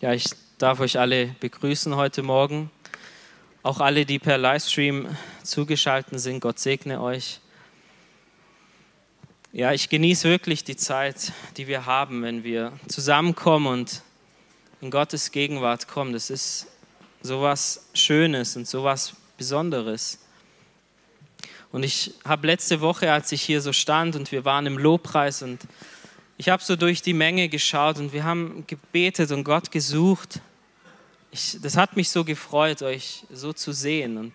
[0.00, 0.26] Ja, ich
[0.58, 2.70] darf euch alle begrüßen heute Morgen.
[3.64, 5.08] Auch alle, die per Livestream
[5.42, 7.40] zugeschaltet sind, Gott segne euch.
[9.52, 14.02] Ja, ich genieße wirklich die Zeit, die wir haben, wenn wir zusammenkommen und
[14.80, 16.12] in Gottes Gegenwart kommen.
[16.12, 16.68] Das ist
[17.20, 20.20] so was Schönes und so was Besonderes.
[21.72, 25.42] Und ich habe letzte Woche, als ich hier so stand und wir waren im Lobpreis
[25.42, 25.58] und
[26.40, 30.40] ich habe so durch die Menge geschaut und wir haben gebetet und Gott gesucht.
[31.32, 34.16] Ich, das hat mich so gefreut, euch so zu sehen.
[34.16, 34.32] Und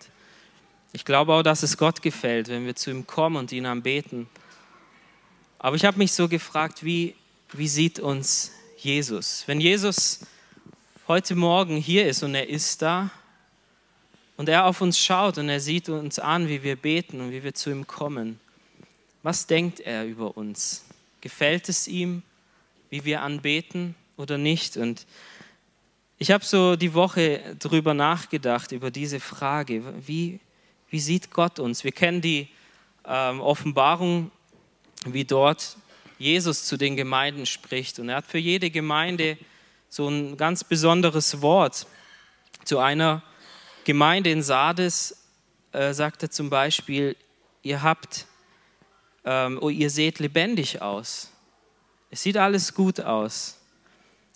[0.92, 4.28] ich glaube auch, dass es Gott gefällt, wenn wir zu ihm kommen und ihn anbeten.
[5.60, 7.16] Aber ich habe mich so gefragt, wie,
[7.54, 9.44] wie sieht uns Jesus?
[9.46, 10.26] Wenn Jesus
[11.08, 13.12] heute Morgen hier ist und er ist da
[14.36, 17.44] und er auf uns schaut und er sieht uns an, wie wir beten und wie
[17.44, 18.42] wir zu ihm kommen,
[19.22, 20.84] was denkt er über uns?
[21.24, 22.22] Gefällt es ihm,
[22.90, 24.76] wie wir anbeten oder nicht?
[24.76, 25.08] Und
[26.18, 30.42] ich habe so die Woche darüber nachgedacht, über diese Frage, wie,
[30.90, 31.86] wie sieht Gott uns?
[31.86, 32.50] Wir kennen die
[33.06, 34.32] ähm, Offenbarung,
[35.06, 35.78] wie dort
[36.20, 38.00] Jesus zu den Gemeinden spricht.
[38.00, 39.38] Und er hat für jede Gemeinde
[39.88, 41.88] so ein ganz besonderes Wort.
[42.66, 43.24] Zu einer
[43.86, 45.24] Gemeinde in Sardes
[45.72, 47.16] äh, sagt er zum Beispiel,
[47.62, 48.28] ihr habt
[49.26, 51.30] ähm, oh, ihr seht lebendig aus.
[52.10, 53.58] Es sieht alles gut aus.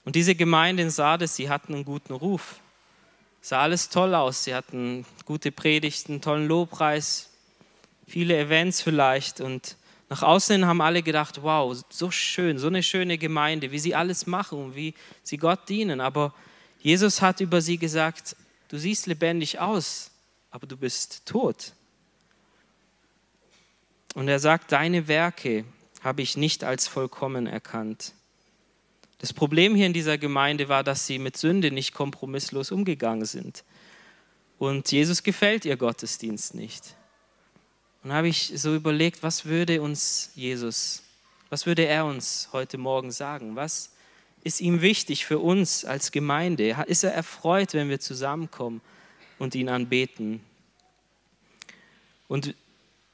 [0.03, 2.59] Und diese Gemeinde in Sardes, sie hatten einen guten Ruf.
[3.41, 4.45] Es sah alles toll aus.
[4.45, 7.29] Sie hatten gute Predigten, tollen Lobpreis,
[8.07, 9.41] viele Events vielleicht.
[9.41, 9.75] Und
[10.09, 14.25] nach außen haben alle gedacht, wow, so schön, so eine schöne Gemeinde, wie sie alles
[14.25, 14.93] machen und wie
[15.23, 15.99] sie Gott dienen.
[15.99, 16.33] Aber
[16.79, 18.35] Jesus hat über sie gesagt,
[18.69, 20.11] du siehst lebendig aus,
[20.51, 21.73] aber du bist tot.
[24.13, 25.65] Und er sagt, deine Werke
[26.01, 28.13] habe ich nicht als vollkommen erkannt.
[29.19, 33.63] Das Problem hier in dieser Gemeinde war, dass sie mit Sünde nicht kompromisslos umgegangen sind.
[34.59, 36.95] Und Jesus gefällt ihr Gottesdienst nicht.
[38.03, 41.03] Und habe ich so überlegt, was würde uns Jesus,
[41.49, 43.55] was würde er uns heute Morgen sagen?
[43.55, 43.91] Was
[44.43, 46.75] ist ihm wichtig für uns als Gemeinde?
[46.87, 48.81] Ist er erfreut, wenn wir zusammenkommen
[49.39, 50.41] und ihn anbeten?
[52.27, 52.55] Und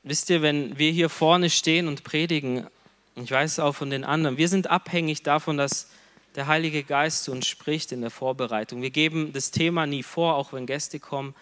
[0.04, 2.68] wisst ihr, wenn wir hier vorne stehen und predigen,
[3.16, 5.90] ich weiß es auch von den anderen, wir sind abhängig davon, dass
[6.36, 8.82] der Heilige Geist zu uns spricht in der Vorbereitung.
[8.82, 11.36] Wir geben das Thema nie vor, auch wenn Gäste kommen,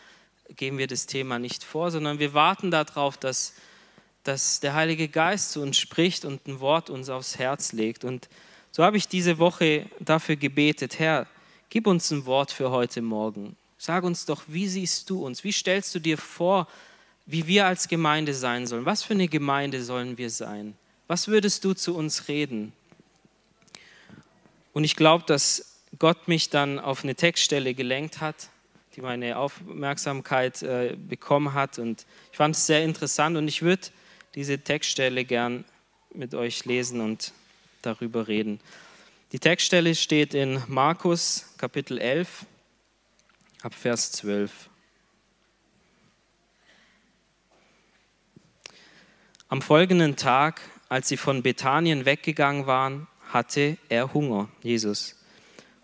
[0.56, 3.54] geben wir das Thema nicht vor, sondern wir warten darauf, dass,
[4.24, 8.04] dass der Heilige Geist zu uns spricht und ein Wort uns aufs Herz legt.
[8.04, 8.28] Und
[8.72, 11.26] so habe ich diese Woche dafür gebetet, Herr,
[11.70, 13.56] gib uns ein Wort für heute Morgen.
[13.78, 15.46] Sag uns doch, wie siehst du uns?
[15.46, 16.68] Wie stellst du dir vor,
[17.26, 18.86] wie wir als Gemeinde sein sollen.
[18.86, 20.76] Was für eine Gemeinde sollen wir sein?
[21.08, 22.74] Was würdest du zu uns reden?
[24.74, 28.50] Und ich glaube, dass Gott mich dann auf eine Textstelle gelenkt hat,
[28.96, 31.80] die meine Aufmerksamkeit äh, bekommen hat.
[31.80, 33.88] Und ich fand es sehr interessant und ich würde
[34.36, 35.66] diese Textstelle gern
[36.14, 37.34] mit euch lesen und
[37.81, 38.60] darüber reden.
[39.31, 42.46] Die Textstelle steht in Markus Kapitel 11
[43.62, 44.70] ab Vers 12.
[49.51, 55.22] Am folgenden Tag, als sie von Bethanien weggegangen waren, hatte er Hunger, Jesus.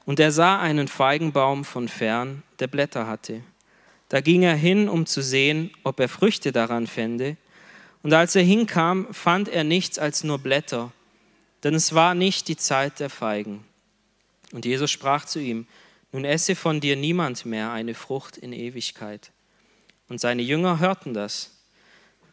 [0.06, 3.42] Und er sah einen Feigenbaum von fern, der Blätter hatte.
[4.08, 7.36] Da ging er hin, um zu sehen, ob er Früchte daran fände.
[8.04, 10.94] Und als er hinkam, fand er nichts als nur Blätter,
[11.66, 13.66] denn es war nicht die Zeit der Feigen.
[14.54, 15.68] Und Jesus sprach zu ihm,
[16.14, 19.34] nun esse von dir niemand mehr eine Frucht in Ewigkeit.
[20.08, 21.57] Und seine Jünger hörten das.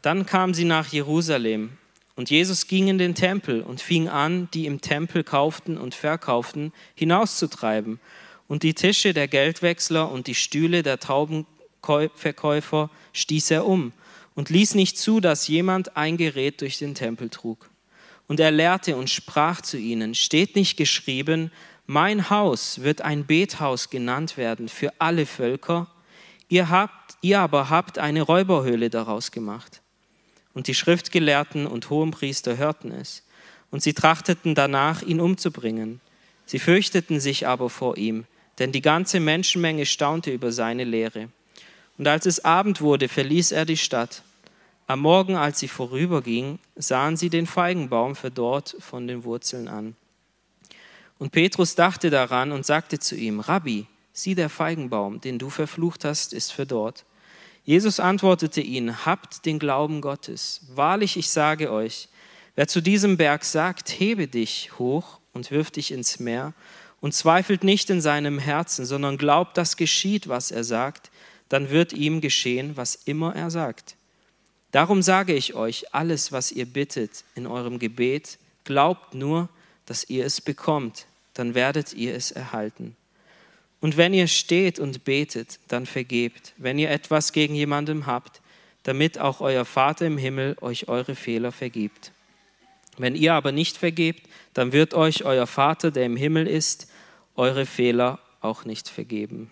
[0.04, 1.78] Dann kamen sie nach Jerusalem
[2.15, 6.75] und Jesus ging in den Tempel und fing an, die im Tempel kauften und verkauften,
[6.94, 7.98] hinauszutreiben.
[8.47, 13.94] Und die Tische der Geldwechsler und die Stühle der Taubenverkäufer stieß er um
[14.34, 17.70] und ließ nicht zu, dass jemand ein Gerät durch den Tempel trug.
[18.28, 21.50] Und er lehrte und sprach zu ihnen, steht nicht geschrieben,
[21.87, 25.87] mein Haus wird ein Bethaus genannt werden für alle Völker,
[26.50, 29.81] ihr, habt, ihr aber habt eine Räuberhöhle daraus gemacht.
[30.54, 33.22] Und die Schriftgelehrten und Hohenpriester hörten es.
[33.70, 36.00] Und sie trachteten danach, ihn umzubringen.
[36.46, 38.24] Sie fürchteten sich aber vor ihm,
[38.58, 41.28] denn die ganze Menschenmenge staunte über seine Lehre.
[41.98, 44.22] Und als es Abend wurde, verließ er die Stadt.
[44.86, 49.96] Am Morgen, als sie vorüberging, sahen sie den Feigenbaum verdorrt von den Wurzeln an.
[51.18, 56.04] Und Petrus dachte daran und sagte zu ihm, Rabbi, sieh der Feigenbaum, den du verflucht
[56.04, 57.04] hast, ist verdorrt.
[57.64, 60.61] Jesus antwortete ihnen, habt den Glauben Gottes.
[60.75, 62.08] Wahrlich, ich sage euch,
[62.56, 66.52] wer zu diesem Berg sagt, hebe dich hoch und wirf dich ins Meer,
[67.05, 71.11] und zweifelt nicht in seinem Herzen, sondern glaubt, dass geschieht, was er sagt,
[71.50, 73.96] dann wird ihm geschehen, was immer er sagt.
[74.70, 79.50] Darum sage ich euch, alles, was ihr bittet in eurem Gebet, glaubt nur,
[79.84, 82.96] dass ihr es bekommt, dann werdet ihr es erhalten.
[83.81, 88.41] Und wenn ihr steht und betet, dann vergebt, wenn ihr etwas gegen jemandem habt,
[88.82, 92.12] damit auch euer Vater im Himmel euch eure Fehler vergibt.
[92.97, 96.91] Wenn ihr aber nicht vergebt, dann wird euch euer Vater, der im Himmel ist,
[97.35, 99.50] eure Fehler auch nicht vergeben.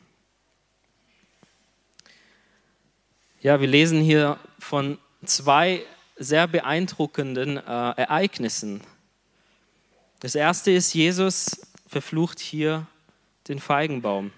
[3.40, 5.82] Ja, wir lesen hier von zwei
[6.16, 8.82] sehr beeindruckenden äh, Ereignissen.
[10.20, 12.86] Das erste ist, Jesus verflucht hier
[13.48, 14.32] den Feigenbaum.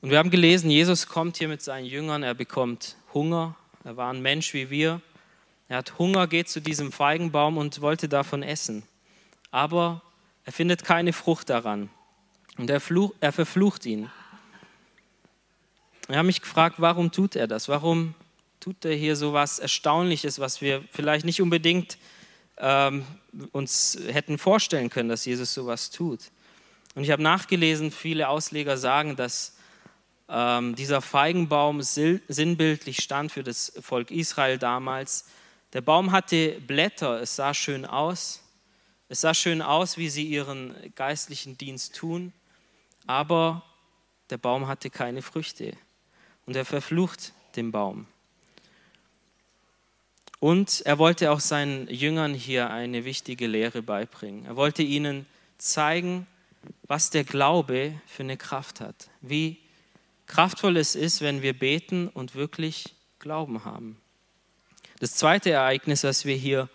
[0.00, 4.12] Und wir haben gelesen, Jesus kommt hier mit seinen Jüngern, er bekommt Hunger, er war
[4.12, 5.00] ein Mensch wie wir.
[5.68, 8.82] Er hat Hunger, geht zu diesem Feigenbaum und wollte davon essen.
[9.50, 10.02] Aber
[10.44, 11.88] er findet keine Frucht daran.
[12.58, 14.10] Und er, fluch, er verflucht ihn.
[16.08, 17.68] Ich habe mich gefragt, warum tut er das?
[17.68, 18.14] Warum
[18.60, 21.96] tut er hier so was Erstaunliches, was wir vielleicht nicht unbedingt
[22.58, 23.06] ähm,
[23.52, 26.20] uns hätten vorstellen können, dass Jesus sowas tut?
[26.94, 29.56] Und ich habe nachgelesen, viele Ausleger sagen, dass
[30.28, 35.26] ähm, dieser Feigenbaum sinnbildlich stand für das Volk Israel damals.
[35.72, 38.42] Der Baum hatte Blätter, es sah schön aus.
[39.08, 42.32] Es sah schön aus, wie sie ihren geistlichen Dienst tun,
[43.06, 43.62] aber
[44.30, 45.74] der Baum hatte keine Früchte
[46.46, 48.06] und er verflucht den Baum.
[50.40, 54.46] Und er wollte auch seinen Jüngern hier eine wichtige Lehre beibringen.
[54.46, 55.26] Er wollte ihnen
[55.58, 56.26] zeigen,
[56.86, 59.58] was der Glaube für eine Kraft hat, wie
[60.26, 64.00] kraftvoll es ist, wenn wir beten und wirklich Glauben haben.
[64.98, 66.68] Das zweite Ereignis, das wir hier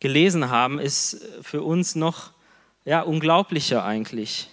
[0.00, 2.32] gelesen haben, ist für uns noch
[2.84, 4.50] ja, unglaublicher eigentlich.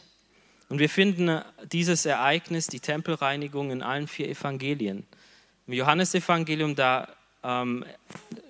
[0.70, 1.42] Und wir finden
[1.72, 5.06] dieses Ereignis, die Tempelreinigung, in allen vier Evangelien.
[5.68, 7.10] Im Johannesevangelium, da
[7.44, 7.84] ähm,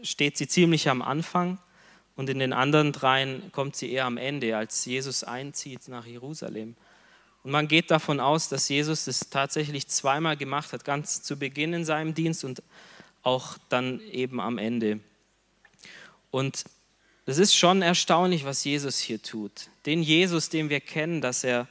[0.03, 1.57] steht sie ziemlich am Anfang
[2.21, 6.75] und in den anderen dreien kommt sie eher am Ende, als Jesus einzieht nach Jerusalem.
[7.43, 11.73] Und man geht davon aus, dass Jesus das tatsächlich zweimal gemacht hat, ganz zu Beginn
[11.73, 12.61] in seinem Dienst und
[13.23, 14.99] auch dann eben am Ende.
[16.29, 16.63] Und
[17.25, 19.69] es ist schon erstaunlich, was Jesus hier tut.
[19.87, 21.67] Den Jesus, den wir kennen, dass er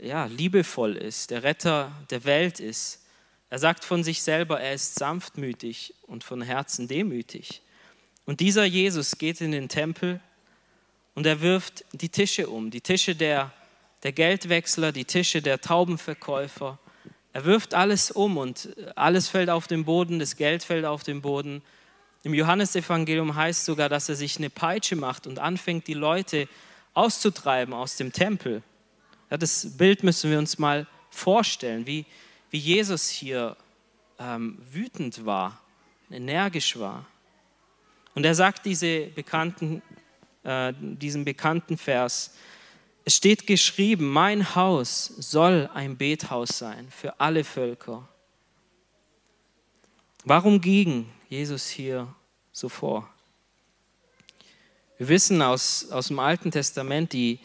[0.00, 3.06] ja, liebevoll ist, der Retter der Welt ist.
[3.48, 7.62] Er sagt von sich selber, er ist sanftmütig und von Herzen demütig.
[8.28, 10.20] Und dieser Jesus geht in den Tempel
[11.14, 13.54] und er wirft die Tische um, die Tische der,
[14.02, 16.78] der Geldwechsler, die Tische der Taubenverkäufer.
[17.32, 21.22] Er wirft alles um und alles fällt auf den Boden, das Geld fällt auf den
[21.22, 21.62] Boden.
[22.22, 26.50] Im Johannesevangelium heißt sogar, dass er sich eine Peitsche macht und anfängt, die Leute
[26.92, 28.62] auszutreiben aus dem Tempel.
[29.30, 32.04] Ja, das Bild müssen wir uns mal vorstellen, wie,
[32.50, 33.56] wie Jesus hier
[34.18, 35.62] ähm, wütend war,
[36.10, 37.06] energisch war.
[38.18, 39.80] Und er sagt diese bekannten,
[40.42, 42.34] äh, diesen bekannten Vers,
[43.04, 48.08] es steht geschrieben, mein Haus soll ein Bethaus sein für alle Völker.
[50.24, 52.12] Warum ging Jesus hier
[52.50, 53.08] so vor?
[54.96, 57.38] Wir wissen aus, aus dem Alten Testament, die,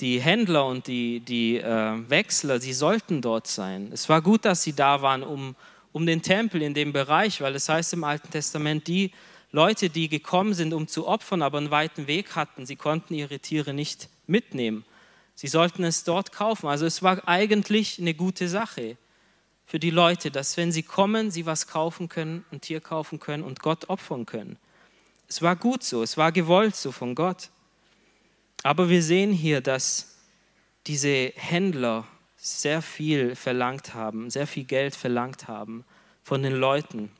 [0.00, 3.88] die Händler und die, die äh, Wechsler, sie sollten dort sein.
[3.90, 5.56] Es war gut, dass sie da waren, um,
[5.92, 9.12] um den Tempel in dem Bereich, weil es heißt im Alten Testament, die
[9.52, 13.40] Leute, die gekommen sind, um zu opfern, aber einen weiten Weg hatten, sie konnten ihre
[13.40, 14.84] Tiere nicht mitnehmen.
[15.34, 16.68] Sie sollten es dort kaufen.
[16.68, 18.96] Also es war eigentlich eine gute Sache
[19.66, 23.42] für die Leute, dass wenn sie kommen, sie was kaufen können, ein Tier kaufen können
[23.42, 24.58] und Gott opfern können.
[25.28, 27.50] Es war gut so, es war gewollt so von Gott.
[28.62, 30.16] Aber wir sehen hier, dass
[30.86, 35.84] diese Händler sehr viel verlangt haben, sehr viel Geld verlangt haben
[36.22, 37.10] von den Leuten.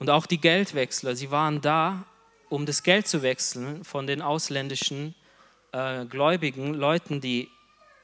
[0.00, 2.06] Und auch die Geldwechsler, sie waren da,
[2.48, 5.14] um das Geld zu wechseln von den ausländischen
[5.72, 7.48] äh, Gläubigen, Leuten, die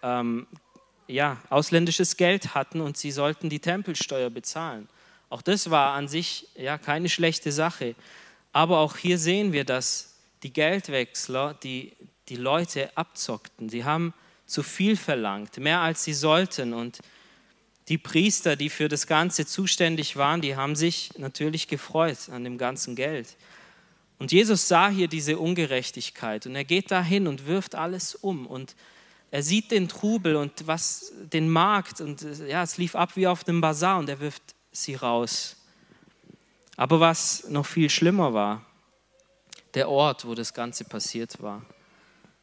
[0.03, 0.47] ähm,
[1.09, 4.89] ja, ausländisches Geld hatten und sie sollten die Tempelsteuer bezahlen.
[5.31, 7.95] Auch das war an sich ja keine schlechte Sache.
[8.53, 11.93] Aber auch hier sehen wir, dass die Geldwechsler die,
[12.29, 13.71] die Leute abzockten.
[13.71, 14.13] Sie haben
[14.45, 16.75] zu viel verlangt, mehr als sie sollten.
[16.75, 17.01] Und
[17.89, 22.59] die Priester, die für das Ganze zuständig waren, die haben sich natürlich gefreut an dem
[22.59, 23.37] ganzen Geld.
[24.19, 28.75] Und Jesus sah hier diese Ungerechtigkeit und er geht dahin und wirft alles um und
[29.31, 33.45] er sieht den Trubel und was den Markt und ja, es lief ab wie auf
[33.45, 35.57] dem Bazar und er wirft sie raus.
[36.77, 38.65] Aber was noch viel schlimmer war,
[39.75, 41.63] der Ort, wo das Ganze passiert war.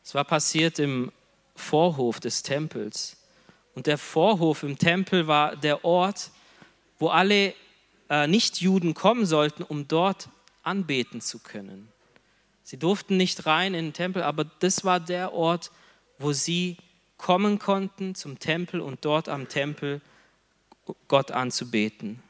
[0.03, 1.11] Es war passiert im
[1.55, 3.17] Vorhof des Tempels.
[3.75, 6.31] Und der Vorhof im Tempel war der Ort,
[6.99, 7.53] wo alle
[8.09, 10.29] äh, Nichtjuden kommen sollten, um dort
[10.63, 11.89] anbeten zu können.
[12.63, 15.71] Sie durften nicht rein in den Tempel, aber das war der Ort,
[16.17, 16.77] wo sie
[17.17, 20.01] kommen konnten zum Tempel und dort am Tempel
[21.07, 22.21] Gott anzubeten.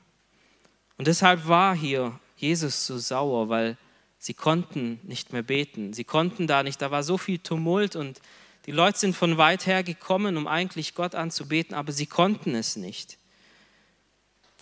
[0.97, 3.77] Und deshalb war hier Jesus so sauer, weil
[4.17, 5.93] sie konnten nicht mehr beten.
[5.93, 8.21] Sie konnten da nicht, da war so viel Tumult und
[8.65, 12.75] die Leute sind von weit her gekommen, um eigentlich Gott anzubeten, aber sie konnten es
[12.75, 13.17] nicht.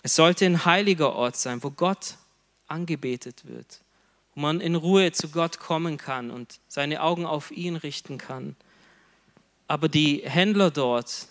[0.02, 2.16] Es sollte ein heiliger Ort sein, wo Gott
[2.66, 3.80] angebetet wird,
[4.34, 8.56] wo man in Ruhe zu Gott kommen kann und seine Augen auf ihn richten kann.
[9.68, 11.28] Aber die Händler dort,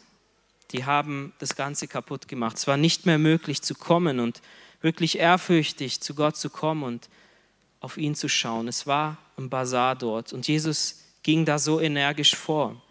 [0.72, 2.58] die haben das Ganze kaputt gemacht.
[2.58, 4.42] Es war nicht mehr möglich zu kommen und
[4.82, 7.10] wirklich ehrfürchtig zu Gott zu kommen und
[7.82, 8.70] auf ihn zu schauen.
[8.70, 12.82] Es war ein Bazar dort und Jesus ging da so energisch vor.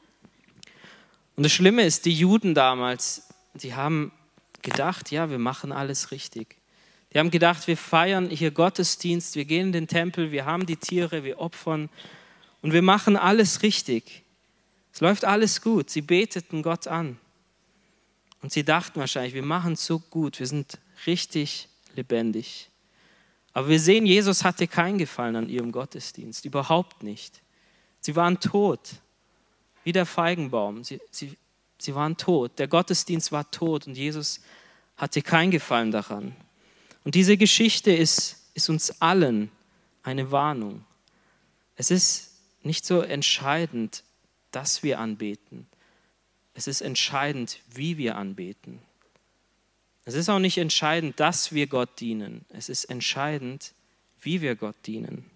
[1.37, 4.13] Und das Schlimme ist, die Juden damals, die haben
[4.63, 6.57] gedacht, ja, wir machen alles richtig.
[7.13, 10.77] Die haben gedacht, wir feiern hier Gottesdienst, wir gehen in den Tempel, wir haben die
[10.77, 11.89] Tiere, wir opfern
[12.63, 14.23] und wir machen alles richtig.
[14.93, 15.91] Es läuft alles gut.
[15.91, 17.19] Sie beteten Gott an.
[18.43, 22.69] Und sie dachten wahrscheinlich, wir machen es so gut, wir sind richtig lebendig.
[23.53, 27.43] Aber wir sehen, Jesus hatte keinen Gefallen an ihrem Gottesdienst, überhaupt nicht.
[28.01, 28.81] Sie waren tot,
[29.85, 30.85] wie der Feigenbaum.
[30.85, 31.37] Sie, sie,
[31.79, 32.59] sie waren tot.
[32.59, 34.41] Der Gottesdienst war tot und Jesus
[34.97, 36.35] hatte keinen Gefallen daran.
[37.05, 39.51] Und diese Geschichte ist, ist uns allen
[40.03, 40.85] eine Warnung.
[41.77, 42.31] Es ist
[42.63, 44.05] nicht so entscheidend,
[44.51, 45.67] dass wir anbeten.
[46.55, 48.81] Es ist entscheidend, wie wir anbeten.
[50.05, 52.45] Es ist auch nicht entscheidend, dass wir Gott dienen.
[52.49, 53.73] Es ist entscheidend,
[54.21, 55.31] wie wir Gott dienen.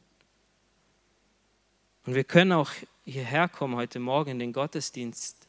[2.06, 2.70] Und wir können auch
[3.04, 5.48] hierher kommen heute Morgen in den Gottesdienst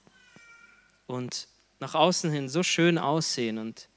[1.05, 1.47] und
[1.79, 3.89] nach außen hin so schön aussehen und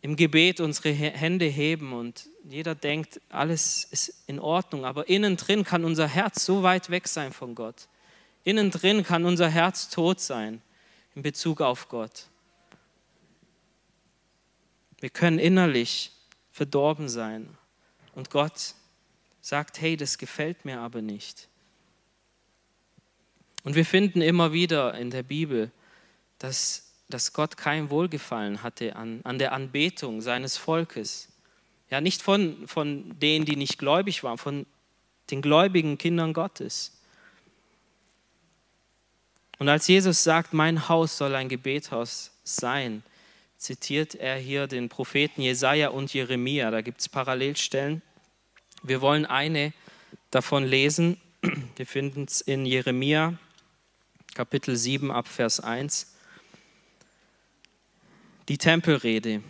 [0.00, 5.64] im Gebet unsere Hände heben und jeder denkt, alles ist in Ordnung, aber innen drin
[5.64, 7.88] kann unser Herz so weit weg sein von Gott.
[8.42, 10.60] Innen drin kann unser Herz tot sein
[11.14, 12.26] in Bezug auf Gott.
[15.00, 16.10] Wir können innerlich
[16.50, 17.48] verdorben sein
[18.14, 18.74] und Gott
[19.44, 21.48] sagt, hey, das gefällt mir aber nicht.
[23.62, 25.70] Und wir finden immer wieder in der Bibel,
[26.38, 31.28] dass, dass Gott kein Wohlgefallen hatte an, an der Anbetung seines Volkes.
[31.90, 34.64] Ja, nicht von, von denen, die nicht gläubig waren, von
[35.30, 36.98] den gläubigen Kindern Gottes.
[39.58, 43.02] Und als Jesus sagt, mein Haus soll ein Gebethaus sein,
[43.58, 46.70] zitiert er hier den Propheten Jesaja und Jeremia.
[46.70, 48.00] Da gibt es Parallelstellen.
[48.86, 49.72] Wir wollen eine
[50.30, 51.18] davon lesen.
[51.76, 53.32] Wir finden es in Jeremia,
[54.34, 56.14] Kapitel 7, ab Vers 1.
[58.48, 59.42] Die Tempelrede.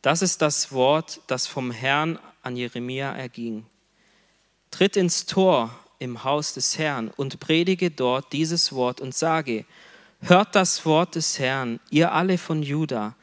[0.00, 3.66] Das ist das Wort, das vom Herrn an Jeremia erging.
[4.70, 9.66] Tritt ins Tor im Haus des Herrn und predige dort dieses Wort und sage,
[10.22, 13.14] hört das Wort des Herrn, ihr alle von Juda,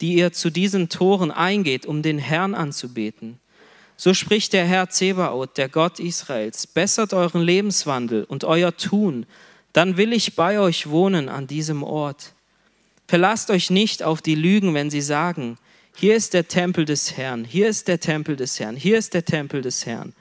[0.00, 3.38] die ihr zu diesen Toren eingeht, um den Herrn anzubeten.
[3.96, 9.26] So spricht der Herr Zebaoth, der Gott Israels, bessert euren Lebenswandel und euer Tun,
[9.72, 12.32] dann will ich bei euch wohnen an diesem Ort.
[13.06, 15.58] Verlasst euch nicht auf die Lügen, wenn sie sagen,
[15.96, 19.24] hier ist der Tempel des Herrn, hier ist der Tempel des Herrn, hier ist der
[19.24, 20.12] Tempel des Herrn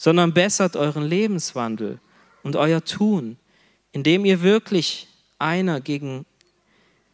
[0.00, 1.98] sondern bessert euren Lebenswandel
[2.42, 3.36] und euer Tun,
[3.92, 5.08] indem ihr wirklich
[5.38, 6.24] einer gegen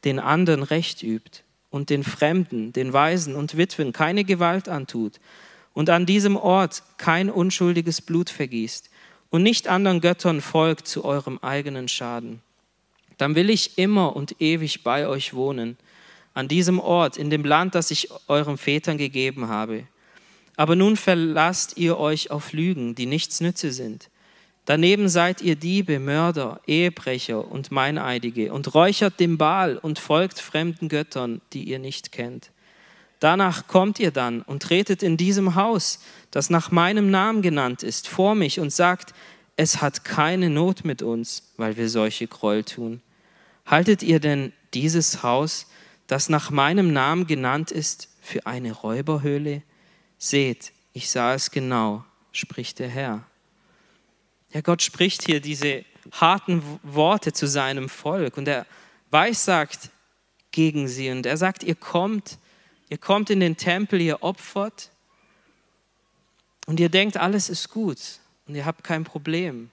[0.05, 5.19] den anderen Recht übt und den Fremden, den Weisen und Witwen keine Gewalt antut
[5.77, 8.91] und an diesem Ort kein unschuldiges Blut vergießt
[9.31, 12.41] und nicht anderen Göttern folgt zu eurem eigenen Schaden.
[13.17, 15.77] Dann will ich immer und ewig bei euch wohnen,
[16.35, 19.85] an diesem Ort, in dem Land, das ich euren Vätern gegeben habe
[20.57, 24.09] aber nun verlasst ihr euch auf Lügen, die nichts nütze sind.
[24.65, 30.89] Daneben seid ihr Diebe, Mörder, Ehebrecher und Meineidige und räuchert dem Baal und folgt fremden
[30.89, 32.51] Göttern, die ihr nicht kennt.
[33.21, 38.09] Danach kommt ihr dann und tretet in diesem Haus, das nach meinem Namen genannt ist,
[38.09, 39.15] vor mich und sagt,
[39.57, 43.01] es hat keine Not mit uns, weil wir solche Gräuel tun.
[43.65, 45.67] Haltet ihr denn dieses Haus,
[46.07, 49.63] das nach meinem Namen genannt ist, für eine Räuberhöhle?
[50.19, 53.25] Seht, ich sah es genau, spricht der Herr.
[54.53, 58.67] Ja, Gott spricht hier diese harten Worte zu seinem Volk und er
[59.11, 59.91] weissagt
[60.51, 62.39] gegen sie und er sagt, ihr kommt,
[62.89, 64.91] ihr kommt in den Tempel, ihr opfert
[66.67, 67.99] und ihr denkt, alles ist gut
[68.47, 69.71] und ihr habt kein Problem.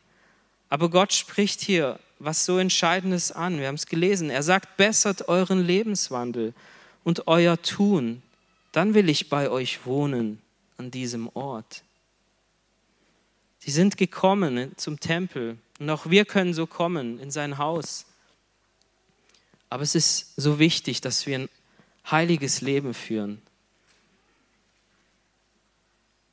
[0.69, 3.59] Aber Gott spricht hier was so Entscheidendes an.
[3.59, 4.29] Wir haben es gelesen.
[4.29, 6.53] Er sagt, bessert euren Lebenswandel
[7.03, 8.21] und euer Tun.
[8.71, 10.41] Dann will ich bei euch wohnen
[10.77, 11.83] an diesem Ort.
[13.59, 18.05] Sie sind gekommen zum Tempel und auch wir können so kommen in sein Haus.
[19.69, 21.47] Aber es ist so wichtig, dass wir
[22.09, 23.41] heiliges Leben führen.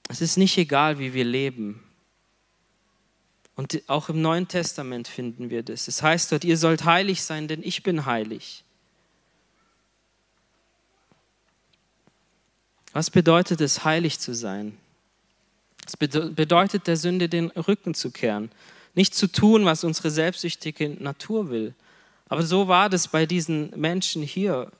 [0.08, 1.82] Es ist nicht egal, wie wir leben.
[3.54, 5.86] Und auch im Neuen Testament finden wir das.
[5.86, 8.64] Es heißt dort, ihr sollt heilig sein, denn ich bin heilig.
[12.92, 14.76] Was bedeutet es, heilig zu sein?
[15.86, 18.50] Es bedeutet der Sünde den Rücken zu kehren,
[18.94, 21.74] nicht zu tun, was unsere selbstsüchtige Natur will.
[22.28, 24.72] Aber so war das bei diesen Menschen hier.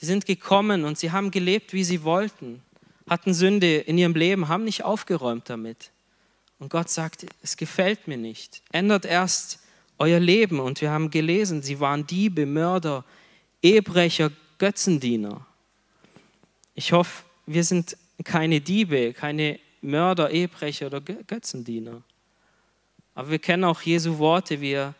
[0.00, 2.62] Sie sind gekommen und sie haben gelebt, wie sie wollten,
[3.06, 5.90] hatten Sünde in ihrem Leben, haben nicht aufgeräumt damit.
[6.58, 8.62] Und Gott sagt, es gefällt mir nicht.
[8.72, 9.58] Ändert erst
[9.98, 10.58] euer Leben.
[10.58, 13.04] Und wir haben gelesen, sie waren Diebe, Mörder,
[13.62, 15.44] Ehebrecher, Götzendiener.
[16.74, 22.00] Ich hoffe, wir sind keine Diebe, keine Mörder, Ehebrecher oder Götzendiener.
[23.14, 24.94] Aber wir kennen auch Jesu Worte, wie er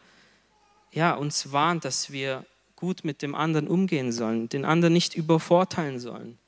[0.93, 2.45] ja, uns warnt, dass wir
[2.81, 6.39] gut mit dem anderen umgehen sollen, den anderen nicht übervorteilen sollen,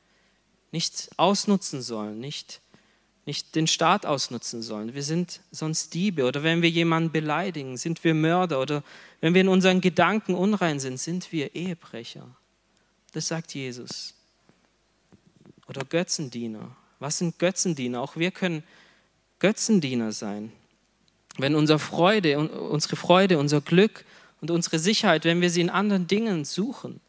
[0.73, 2.61] nicht ausnutzen sollen, nicht
[3.25, 4.95] nicht den Staat ausnutzen sollen.
[4.95, 8.83] Wir sind sonst Diebe oder wenn wir jemanden beleidigen, sind wir Mörder oder
[9.21, 12.27] wenn wir in unseren Gedanken unrein sind, sind wir Ehebrecher.
[13.13, 14.15] Das sagt Jesus.
[15.69, 16.77] Oder Götzendiener.
[16.99, 18.01] Was sind Götzendiener?
[18.01, 18.65] Auch wir können
[19.39, 20.53] Götzendiener sein.
[21.39, 24.05] Wenn unsere Freude, unsere Freude, unser Glück
[24.43, 27.01] und unsere Sicherheit, wenn wir sie in anderen Dingen suchen,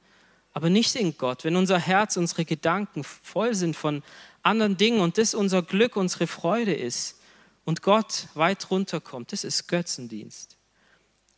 [0.53, 4.03] aber nicht in Gott, wenn unser Herz, unsere Gedanken voll sind von
[4.43, 7.19] anderen Dingen und das unser Glück, unsere Freude ist
[7.65, 10.57] und Gott weit runterkommt, das ist Götzendienst.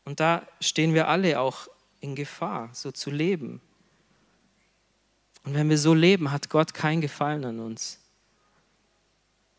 [0.03, 1.69] Und da stehen wir alle auch
[2.01, 3.61] in Gefahr, so zu leben.
[5.45, 7.99] Und wenn wir so leben, hat Gott kein Gefallen an uns.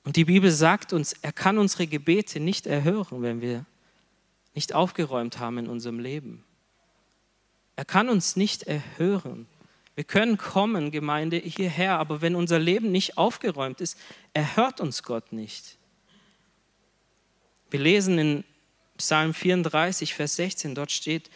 [0.04, 3.64] Und die Bibel sagt uns, er kann unsere Gebete nicht erhören, wenn wir
[4.56, 6.42] nicht aufgeräumt haben in unserem Leben.
[7.76, 9.46] Er kann uns nicht erhören.
[9.94, 13.98] Wir können kommen, Gemeinde, hierher, aber wenn unser Leben nicht aufgeräumt ist,
[14.32, 15.76] erhört uns Gott nicht.
[17.70, 18.44] Wir lesen in
[18.96, 21.30] Psalm 34, Vers 16, dort steht,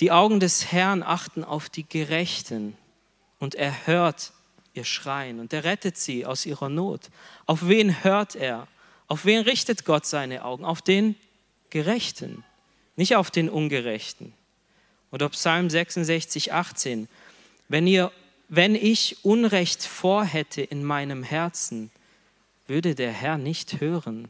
[0.00, 2.76] die Augen des Herrn achten auf die Gerechten
[3.38, 4.32] und er hört
[4.74, 7.08] ihr Schreien und er rettet sie aus ihrer Not.
[7.46, 8.68] Auf wen hört er?
[9.06, 10.64] Auf wen richtet Gott seine Augen?
[10.64, 11.14] Auf den
[11.72, 12.44] Gerechten,
[12.96, 14.34] nicht auf den Ungerechten.
[15.10, 17.08] Oder Psalm 66, 18.
[17.68, 18.12] Wenn, ihr,
[18.48, 21.90] wenn ich Unrecht vorhätte in meinem Herzen,
[22.66, 24.28] würde der Herr nicht hören.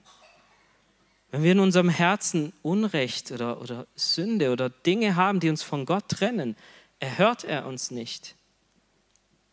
[1.32, 5.84] Wenn wir in unserem Herzen Unrecht oder, oder Sünde oder Dinge haben, die uns von
[5.84, 6.54] Gott trennen,
[7.00, 8.36] erhört er uns nicht.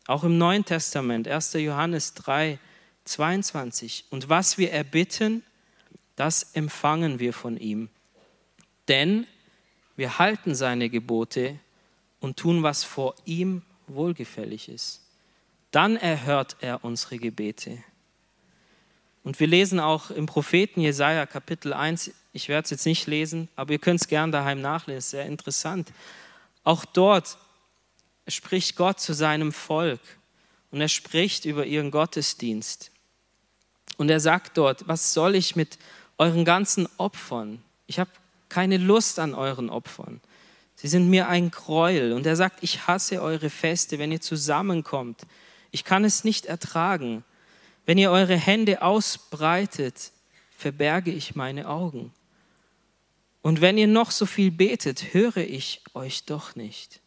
[0.05, 1.53] Auch im Neuen Testament, 1.
[1.53, 2.59] Johannes 3,
[3.05, 4.05] 22.
[4.11, 5.41] Und was wir erbitten,
[6.19, 7.87] das empfangen wir von ihm.
[8.89, 9.25] Denn
[9.95, 11.57] wir halten seine Gebote
[12.19, 15.01] und tun, was vor ihm wohlgefällig ist.
[15.71, 17.81] Dann erhört er unsere Gebete.
[19.23, 23.47] Und wir lesen auch im Propheten Jesaja Kapitel 1, ich werde es jetzt nicht lesen,
[23.55, 25.93] aber ihr könnt es gern daheim nachlesen, sehr interessant.
[26.65, 27.37] Auch dort
[28.27, 30.01] spricht Gott zu seinem Volk
[30.71, 32.91] und er spricht über ihren Gottesdienst.
[33.95, 35.77] Und er sagt dort, was soll ich mit
[36.19, 37.63] euren ganzen Opfern?
[37.87, 38.11] Ich habe
[38.49, 40.21] keine Lust an euren Opfern.
[40.75, 42.13] Sie sind mir ein Gräuel.
[42.13, 45.21] Und er sagt, ich hasse eure Feste, wenn ihr zusammenkommt.
[45.71, 47.23] Ich kann es nicht ertragen.
[47.85, 50.11] Wenn ihr eure Hände ausbreitet,
[50.55, 52.13] verberge ich meine Augen.
[53.41, 56.99] Und wenn ihr noch so viel betet, höre ich euch doch nicht.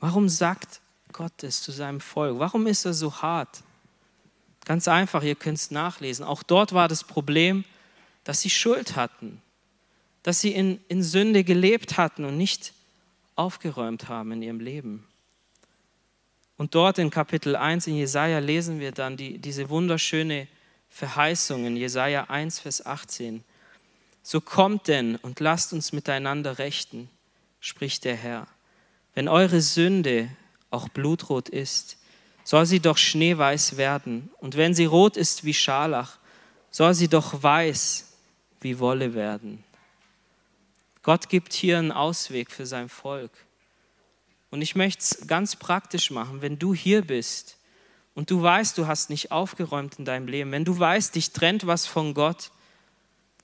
[0.00, 0.80] Warum sagt
[1.12, 2.38] Gott es zu seinem Volk?
[2.38, 3.62] Warum ist er so hart?
[4.68, 6.24] Ganz einfach, ihr könnt es nachlesen.
[6.24, 7.64] Auch dort war das Problem,
[8.22, 9.42] dass sie Schuld hatten
[10.28, 12.74] dass sie in, in Sünde gelebt hatten und nicht
[13.34, 15.06] aufgeräumt haben in ihrem Leben.
[16.58, 20.48] Und dort in Kapitel 1 in Jesaja lesen wir dann die, diese wunderschöne
[20.90, 23.42] Verheißung in Jesaja 1, Vers 18.
[24.22, 27.08] So kommt denn und lasst uns miteinander rechten,
[27.58, 28.48] spricht der Herr.
[29.14, 30.28] Wenn eure Sünde
[30.70, 31.96] auch blutrot ist,
[32.48, 34.30] soll sie doch schneeweiß werden.
[34.38, 36.16] Und wenn sie rot ist wie Scharlach,
[36.70, 38.10] soll sie doch weiß
[38.62, 39.62] wie Wolle werden.
[41.02, 43.32] Gott gibt hier einen Ausweg für sein Volk.
[44.50, 47.58] Und ich möchte es ganz praktisch machen, wenn du hier bist
[48.14, 51.66] und du weißt, du hast nicht aufgeräumt in deinem Leben, wenn du weißt, dich trennt
[51.66, 52.50] was von Gott,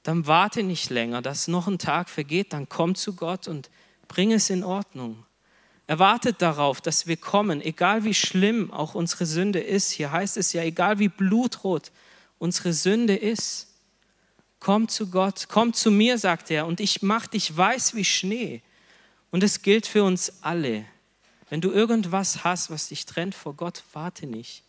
[0.03, 3.69] dann warte nicht länger, dass noch ein Tag vergeht, dann komm zu Gott und
[4.09, 5.27] bring es in Ordnung.
[5.87, 9.91] Er wartet darauf, dass wir kommen, egal wie schlimm auch unsere Sünde ist.
[9.91, 11.93] Hier heißt es ja, egal wie blutrot
[12.39, 13.69] unsere Sünde ist.
[14.61, 18.63] Komm zu Gott, komm zu mir, sagt er, und ich mach dich weiß wie Schnee.
[19.31, 20.87] Und es gilt für uns alle.
[21.51, 24.63] Wenn du irgendwas hast, was dich trennt vor Gott, warte nicht.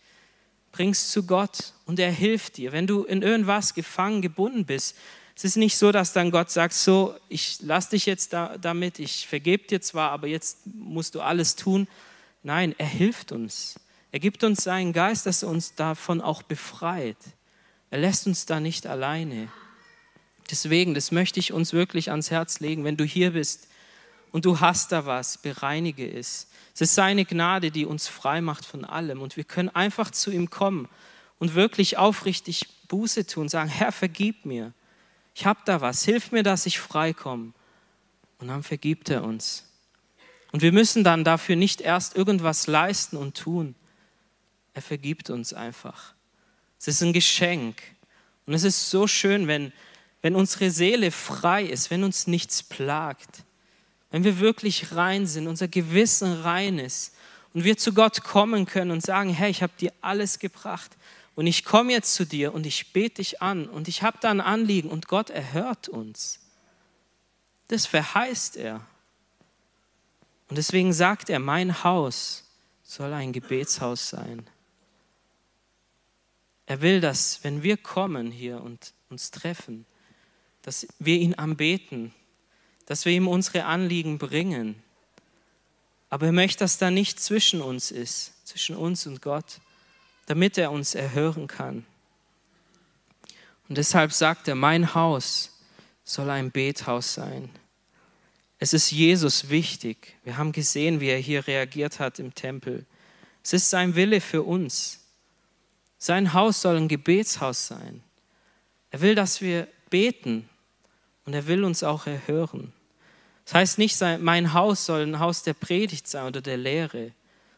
[0.72, 2.72] Bring's zu Gott und er hilft dir.
[2.72, 4.96] Wenn du in irgendwas gefangen, gebunden bist,
[5.36, 8.98] es ist nicht so, dass dann Gott sagt, so, ich lass dich jetzt da, damit,
[8.98, 11.88] ich vergebe dir zwar, aber jetzt musst du alles tun.
[12.42, 13.78] Nein, er hilft uns.
[14.12, 17.18] Er gibt uns seinen Geist, dass er uns davon auch befreit.
[17.90, 19.48] Er lässt uns da nicht alleine.
[20.50, 23.68] Deswegen, das möchte ich uns wirklich ans Herz legen, wenn du hier bist
[24.32, 26.48] und du hast da was, bereinige es.
[26.74, 30.30] Es ist seine Gnade, die uns frei macht von allem und wir können einfach zu
[30.30, 30.88] ihm kommen
[31.38, 34.72] und wirklich aufrichtig Buße tun, sagen, Herr, vergib mir
[35.36, 37.52] ich habe da was, hilf mir, dass ich frei komme.
[38.38, 39.66] Und dann vergibt er uns.
[40.50, 43.74] Und wir müssen dann dafür nicht erst irgendwas leisten und tun.
[44.72, 46.14] Er vergibt uns einfach.
[46.78, 47.82] Es ist ein Geschenk.
[48.46, 49.74] Und es ist so schön, wenn,
[50.22, 53.44] wenn unsere Seele frei ist, wenn uns nichts plagt,
[54.10, 57.14] wenn wir wirklich rein sind, unser Gewissen rein ist
[57.52, 60.96] und wir zu Gott kommen können und sagen, hey, ich habe dir alles gebracht.
[61.36, 64.30] Und ich komme jetzt zu dir und ich bete dich an und ich habe da
[64.30, 66.40] ein Anliegen und Gott erhört uns.
[67.68, 68.86] Das verheißt er.
[70.48, 72.44] Und deswegen sagt er, mein Haus
[72.82, 74.48] soll ein Gebetshaus sein.
[76.64, 79.84] Er will, dass wenn wir kommen hier und uns treffen,
[80.62, 82.14] dass wir ihn anbeten,
[82.86, 84.82] dass wir ihm unsere Anliegen bringen.
[86.08, 89.60] Aber er möchte, dass da nicht zwischen uns ist, zwischen uns und Gott,
[90.26, 91.86] damit er uns erhören kann.
[93.68, 95.58] Und deshalb sagt er, mein Haus
[96.04, 97.50] soll ein Bethaus sein.
[98.58, 100.16] Es ist Jesus wichtig.
[100.24, 102.86] Wir haben gesehen, wie er hier reagiert hat im Tempel.
[103.42, 105.00] Es ist sein Wille für uns.
[105.98, 108.02] Sein Haus soll ein Gebetshaus sein.
[108.90, 110.48] Er will, dass wir beten
[111.24, 112.72] und er will uns auch erhören.
[113.44, 117.12] Das heißt nicht, mein Haus soll ein Haus der Predigt sein oder der Lehre.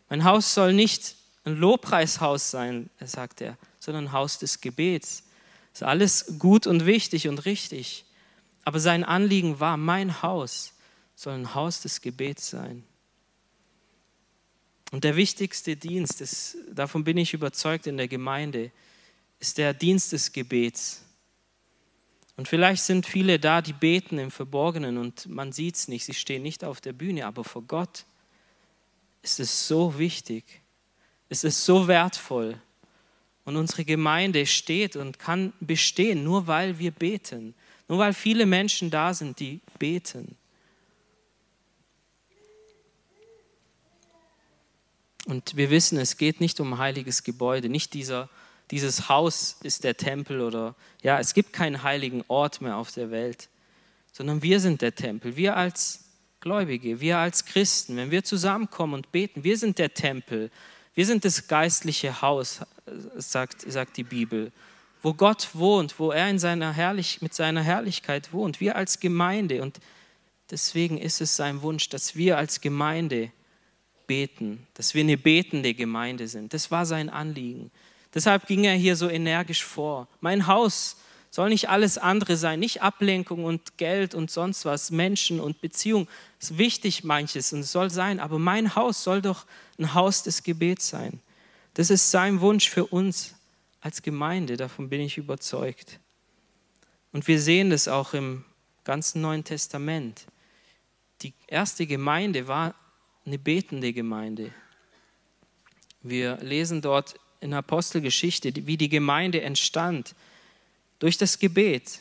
[0.08, 5.24] Mein Haus soll nicht ein Lobpreishaus sein, sagt er, sondern ein Haus des Gebets.
[5.72, 8.04] Das ist alles gut und wichtig und richtig.
[8.64, 10.74] Aber sein Anliegen war, mein Haus
[11.14, 12.84] soll ein Haus des Gebets sein.
[14.90, 18.70] Und der wichtigste Dienst, das, davon bin ich überzeugt in der Gemeinde,
[19.38, 21.02] ist der Dienst des Gebets.
[22.36, 26.14] Und vielleicht sind viele da, die beten im Verborgenen und man sieht es nicht, sie
[26.14, 28.04] stehen nicht auf der Bühne, aber vor Gott
[29.22, 30.44] ist es so wichtig,
[31.28, 32.60] es ist so wertvoll.
[33.44, 37.54] Und unsere Gemeinde steht und kann bestehen, nur weil wir beten.
[37.88, 40.36] Nur weil viele Menschen da sind, die beten.
[45.28, 48.30] Und wir wissen, es geht nicht um ein heiliges Gebäude, nicht dieser,
[48.70, 53.10] dieses Haus ist der Tempel oder ja, es gibt keinen heiligen Ort mehr auf der
[53.10, 53.50] Welt,
[54.12, 55.36] sondern wir sind der Tempel.
[55.36, 56.04] Wir als
[56.40, 60.50] Gläubige, wir als Christen, wenn wir zusammenkommen und beten, wir sind der Tempel.
[60.98, 62.58] Wir sind das geistliche Haus,
[63.14, 64.50] sagt, sagt die Bibel,
[65.00, 68.58] wo Gott wohnt, wo er in seiner Herrlich, mit seiner Herrlichkeit wohnt.
[68.58, 69.62] Wir als Gemeinde.
[69.62, 69.78] Und
[70.50, 73.30] deswegen ist es sein Wunsch, dass wir als Gemeinde
[74.08, 76.52] beten, dass wir eine betende Gemeinde sind.
[76.52, 77.70] Das war sein Anliegen.
[78.12, 80.08] Deshalb ging er hier so energisch vor.
[80.20, 80.96] Mein Haus
[81.38, 86.08] soll nicht alles andere sein, nicht Ablenkung und Geld und sonst was, Menschen und Beziehung.
[86.40, 89.46] Ist wichtig manches und es soll sein, aber mein Haus soll doch
[89.78, 91.20] ein Haus des Gebets sein.
[91.74, 93.36] Das ist sein Wunsch für uns
[93.80, 96.00] als Gemeinde, davon bin ich überzeugt.
[97.12, 98.44] Und wir sehen das auch im
[98.82, 100.26] ganzen Neuen Testament.
[101.22, 102.74] Die erste Gemeinde war
[103.24, 104.50] eine betende Gemeinde.
[106.02, 110.16] Wir lesen dort in Apostelgeschichte, wie die Gemeinde entstand
[110.98, 112.00] durch das Gebet.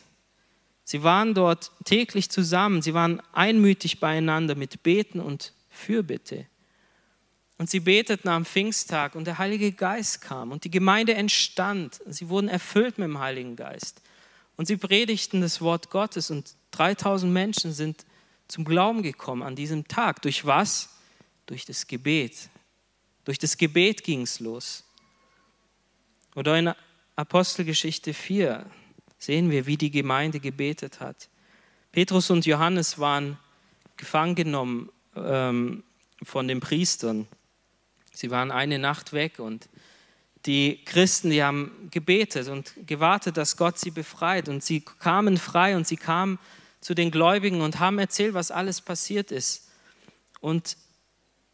[0.83, 6.45] Sie waren dort täglich zusammen, sie waren einmütig beieinander mit Beten und Fürbitte.
[7.57, 11.99] Und sie beteten am Pfingsttag und der Heilige Geist kam und die Gemeinde entstand.
[12.05, 14.01] Sie wurden erfüllt mit dem Heiligen Geist.
[14.55, 18.05] Und sie predigten das Wort Gottes und 3000 Menschen sind
[18.47, 20.21] zum Glauben gekommen an diesem Tag.
[20.21, 20.89] Durch was?
[21.47, 22.49] Durch das Gebet.
[23.25, 24.83] Durch das Gebet ging es los.
[26.35, 26.73] Oder in
[27.15, 28.65] Apostelgeschichte 4,
[29.17, 31.29] sehen wir, wie die Gemeinde gebetet hat.
[31.91, 33.37] Petrus und Johannes waren
[33.95, 35.83] gefangen genommen ähm,
[36.23, 37.27] von den Priestern.
[38.13, 39.69] Sie waren eine Nacht weg und
[40.45, 44.47] die Christen, die haben gebetet und gewartet, dass Gott sie befreit.
[44.47, 46.39] Und sie kamen frei und sie kamen
[46.79, 49.69] zu den Gläubigen und haben erzählt, was alles passiert ist.
[50.39, 50.77] Und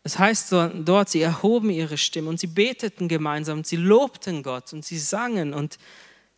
[0.04, 4.74] es heißt dort, sie erhoben ihre Stimme und sie beteten gemeinsam und sie lobten Gott
[4.74, 5.80] und sie sangen und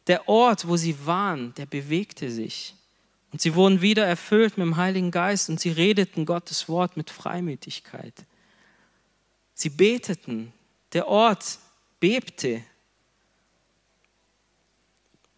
[0.08, 2.76] der Ort, wo sie waren, der bewegte sich.
[3.32, 7.10] Und sie wurden wieder erfüllt mit dem Heiligen Geist und sie redeten Gottes Wort mit
[7.10, 8.14] Freimütigkeit.
[9.54, 10.54] Sie beteten,
[10.94, 11.60] der Ort
[12.00, 12.64] bebte.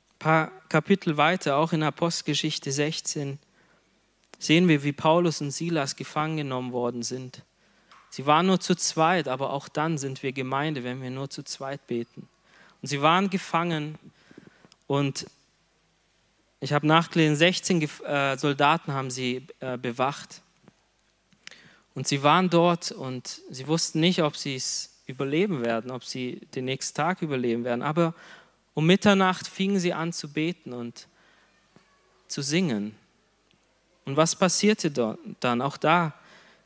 [0.09, 3.39] Ein paar Kapitel weiter, auch in Apostelgeschichte 16,
[4.39, 7.43] sehen wir, wie Paulus und Silas gefangen genommen worden sind.
[8.09, 11.43] Sie waren nur zu zweit, aber auch dann sind wir Gemeinde, wenn wir nur zu
[11.43, 12.27] zweit beten.
[12.81, 13.97] Und sie waren gefangen
[14.87, 15.27] und
[16.59, 20.41] ich habe nachgelesen, 16 äh, Soldaten haben sie äh, bewacht.
[21.93, 26.41] Und sie waren dort und sie wussten nicht, ob sie es überleben werden, ob sie
[26.55, 27.81] den nächsten Tag überleben werden.
[27.81, 28.13] Aber
[28.73, 31.07] um Mitternacht fingen sie an zu beten und
[32.27, 32.95] zu singen.
[34.05, 34.91] Und was passierte
[35.39, 35.61] dann?
[35.61, 36.13] Auch da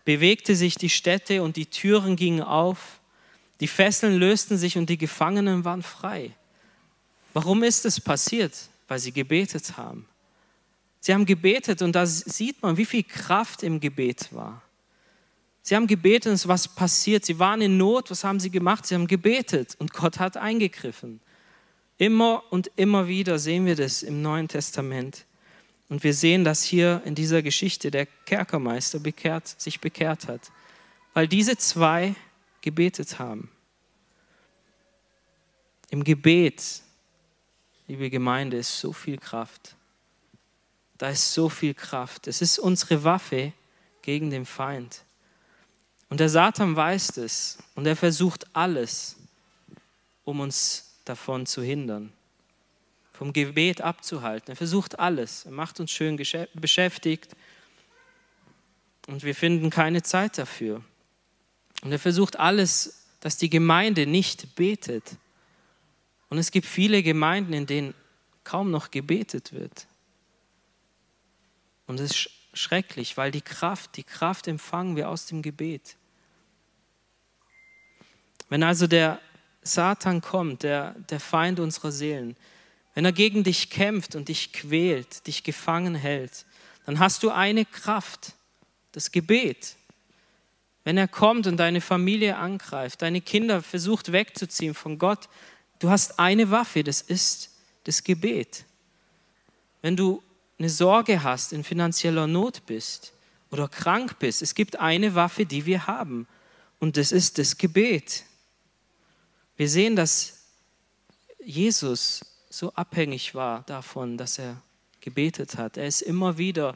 [0.05, 2.99] bewegte sich die Stätte und die Türen gingen auf,
[3.59, 6.31] die Fesseln lösten sich und die Gefangenen waren frei.
[7.33, 8.53] Warum ist es passiert?
[8.87, 10.07] Weil sie gebetet haben.
[10.99, 14.61] Sie haben gebetet und da sieht man, wie viel Kraft im Gebet war.
[15.63, 17.25] Sie haben gebetet und es ist was passiert.
[17.25, 18.09] Sie waren in Not.
[18.11, 18.85] Was haben sie gemacht?
[18.85, 21.21] Sie haben gebetet und Gott hat eingegriffen.
[21.97, 25.25] Immer und immer wieder sehen wir das im Neuen Testament.
[25.87, 30.51] Und wir sehen, dass hier in dieser Geschichte der Kerkermeister bekehrt, sich bekehrt hat,
[31.13, 32.15] weil diese zwei
[32.61, 33.51] gebetet haben.
[35.89, 36.81] Im Gebet,
[37.87, 39.75] liebe Gemeinde, ist so viel Kraft.
[40.97, 42.27] Da ist so viel Kraft.
[42.27, 43.53] Es ist unsere Waffe
[44.01, 45.03] gegen den Feind.
[46.09, 49.15] Und der Satan weiß es und er versucht alles,
[50.23, 52.13] um uns davon zu hindern
[53.21, 54.53] vom Gebet abzuhalten.
[54.53, 55.45] Er versucht alles.
[55.45, 56.17] Er macht uns schön
[56.55, 57.35] beschäftigt
[59.05, 60.83] und wir finden keine Zeit dafür.
[61.83, 65.17] Und er versucht alles, dass die Gemeinde nicht betet.
[66.31, 67.93] Und es gibt viele Gemeinden, in denen
[68.45, 69.85] kaum noch gebetet wird.
[71.87, 75.97] Und es ist schrecklich, weil die Kraft, die Kraft empfangen wir aus dem Gebet.
[78.47, 79.19] Wenn also der
[79.61, 82.37] Satan kommt, der, der Feind unserer Seelen,
[82.93, 86.45] wenn er gegen dich kämpft und dich quält, dich gefangen hält,
[86.85, 88.35] dann hast du eine Kraft,
[88.93, 89.75] das Gebet.
[90.85, 95.27] Wenn er kommt und deine Familie angreift, deine Kinder versucht wegzuziehen von Gott,
[95.81, 97.49] du hast eine Waffe, das ist
[97.83, 98.65] das Gebet.
[99.81, 100.23] Wenn du
[100.59, 103.13] eine Sorge hast, in finanzieller Not bist
[103.49, 106.27] oder krank bist, es gibt eine Waffe, die wir haben
[106.79, 108.23] und das ist das Gebet.
[109.57, 110.45] Wir sehen, dass
[111.43, 114.61] Jesus so abhängig war davon, dass er
[114.99, 115.77] gebetet hat.
[115.77, 116.75] Er ist immer wieder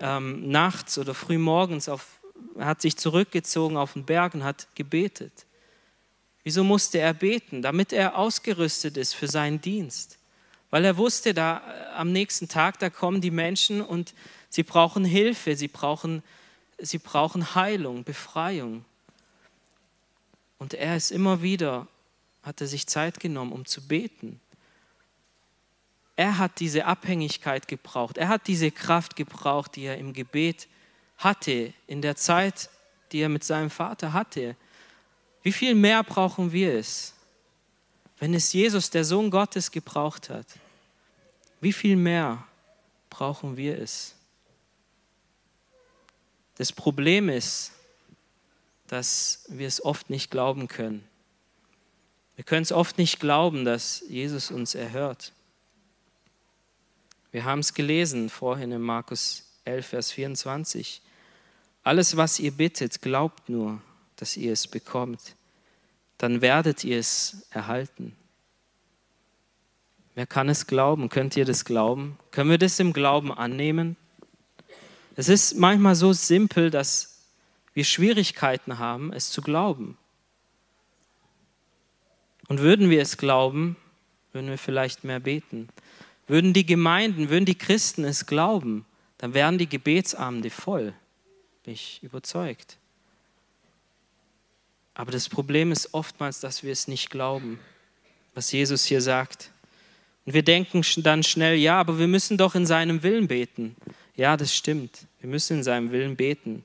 [0.00, 2.20] ähm, nachts oder frühmorgens auf,
[2.58, 5.44] hat sich zurückgezogen auf den Berg und hat gebetet.
[6.44, 7.62] Wieso musste er beten?
[7.62, 10.18] Damit er ausgerüstet ist für seinen Dienst.
[10.70, 14.14] Weil er wusste, da äh, am nächsten Tag, da kommen die Menschen und
[14.48, 16.22] sie brauchen Hilfe, sie brauchen,
[16.78, 18.84] sie brauchen Heilung, Befreiung.
[20.58, 21.86] Und er ist immer wieder,
[22.42, 24.40] hat er sich Zeit genommen, um zu beten.
[26.16, 28.16] Er hat diese Abhängigkeit gebraucht.
[28.18, 30.68] Er hat diese Kraft gebraucht, die er im Gebet
[31.18, 32.70] hatte, in der Zeit,
[33.12, 34.56] die er mit seinem Vater hatte.
[35.42, 37.14] Wie viel mehr brauchen wir es,
[38.18, 40.46] wenn es Jesus, der Sohn Gottes, gebraucht hat?
[41.60, 42.46] Wie viel mehr
[43.10, 44.14] brauchen wir es?
[46.56, 47.72] Das Problem ist,
[48.86, 51.04] dass wir es oft nicht glauben können.
[52.36, 55.32] Wir können es oft nicht glauben, dass Jesus uns erhört.
[57.30, 61.00] Wir haben es gelesen vorhin in Markus 11, Vers 24.
[61.82, 63.80] Alles, was ihr bittet, glaubt nur,
[64.22, 65.34] dass ihr es bekommt.
[66.16, 68.14] Dann werdet ihr es erhalten.
[70.14, 71.08] Wer kann es glauben?
[71.08, 72.16] Könnt ihr das glauben?
[72.30, 73.96] Können wir das im Glauben annehmen?
[75.16, 77.24] Es ist manchmal so simpel, dass
[77.74, 79.98] wir Schwierigkeiten haben, es zu glauben.
[82.46, 83.76] Und würden wir es glauben,
[84.30, 85.68] würden wir vielleicht mehr beten.
[86.28, 88.84] Würden die Gemeinden, würden die Christen es glauben,
[89.18, 90.94] dann wären die Gebetsabende voll.
[91.64, 92.78] Bin ich überzeugt.
[94.94, 97.58] Aber das Problem ist oftmals, dass wir es nicht glauben,
[98.34, 99.50] was Jesus hier sagt.
[100.24, 103.76] Und wir denken dann schnell, ja, aber wir müssen doch in seinem Willen beten.
[104.16, 105.06] Ja, das stimmt.
[105.20, 106.64] Wir müssen in seinem Willen beten.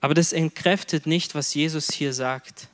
[0.00, 2.68] Aber das entkräftet nicht, was Jesus hier sagt.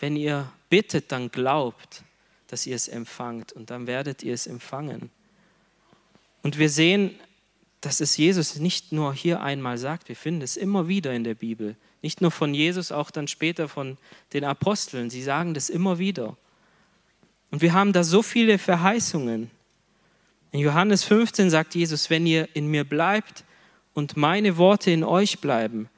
[0.00, 2.02] Wenn ihr bittet, dann glaubt,
[2.48, 5.10] dass ihr es empfangt und dann werdet ihr es empfangen.
[6.42, 7.14] Und wir sehen,
[7.80, 11.34] dass es Jesus nicht nur hier einmal sagt, wir finden es immer wieder in der
[11.34, 11.76] Bibel.
[12.02, 13.98] Nicht nur von Jesus, auch dann später von
[14.32, 15.10] den Aposteln.
[15.10, 16.36] Sie sagen das immer wieder.
[17.50, 19.50] Und wir haben da so viele Verheißungen.
[20.52, 23.44] In Johannes 15 sagt Jesus, wenn ihr in mir bleibt
[23.92, 25.88] und meine Worte in euch bleiben,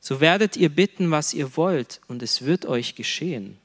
[0.00, 3.58] so werdet ihr bitten, was ihr wollt, und es wird euch geschehen.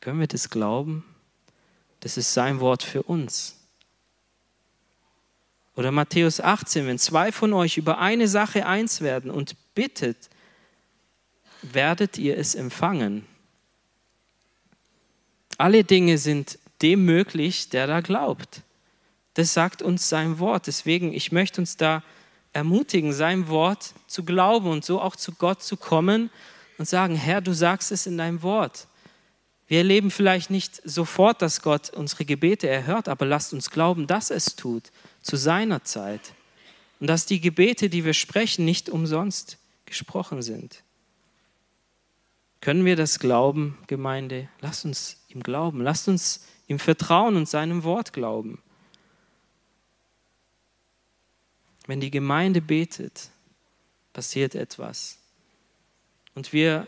[0.00, 1.04] Können wir das glauben?
[2.00, 3.56] Das ist sein Wort für uns.
[5.76, 10.28] Oder Matthäus 18, wenn zwei von euch über eine Sache eins werden und bittet,
[11.62, 13.24] werdet ihr es empfangen.
[15.56, 18.60] Alle Dinge sind dem möglich, der da glaubt.
[19.32, 20.66] Das sagt uns sein Wort.
[20.66, 22.02] Deswegen, ich möchte uns da
[22.52, 26.28] ermutigen, sein Wort zu glauben und so auch zu Gott zu kommen
[26.76, 28.86] und sagen, Herr, du sagst es in deinem Wort.
[29.66, 34.30] Wir erleben vielleicht nicht sofort, dass Gott unsere Gebete erhört, aber lasst uns glauben, dass
[34.30, 34.90] es tut,
[35.22, 36.34] zu seiner Zeit.
[37.00, 39.56] Und dass die Gebete, die wir sprechen, nicht umsonst
[39.90, 40.82] gesprochen sind.
[42.60, 44.48] Können wir das glauben, Gemeinde?
[44.60, 48.62] Lasst uns ihm glauben, lasst uns ihm vertrauen und seinem Wort glauben.
[51.86, 53.30] Wenn die Gemeinde betet,
[54.12, 55.18] passiert etwas.
[56.34, 56.86] Und wir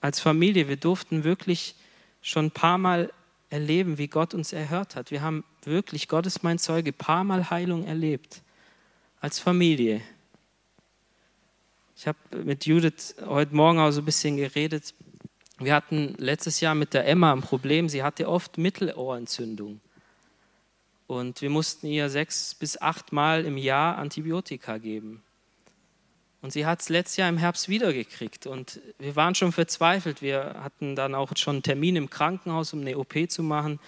[0.00, 1.76] als Familie, wir durften wirklich
[2.22, 3.12] schon ein paar Mal
[3.50, 5.10] erleben, wie Gott uns erhört hat.
[5.10, 8.42] Wir haben wirklich, Gott ist mein Zeuge, ein paar Mal Heilung erlebt.
[9.20, 10.02] Als Familie.
[12.02, 14.92] Ich habe mit Judith heute Morgen auch so ein bisschen geredet.
[15.60, 17.88] Wir hatten letztes Jahr mit der Emma ein Problem.
[17.88, 19.80] Sie hatte oft Mittelohrentzündung.
[21.06, 25.22] Und wir mussten ihr sechs bis acht Mal im Jahr Antibiotika geben.
[26.40, 28.48] Und sie hat es letztes Jahr im Herbst wiedergekriegt.
[28.48, 30.22] Und wir waren schon verzweifelt.
[30.22, 33.78] Wir hatten dann auch schon einen Termin im Krankenhaus, um eine OP zu machen.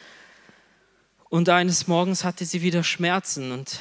[1.30, 3.50] Und eines Morgens hatte sie wieder Schmerzen.
[3.50, 3.80] Und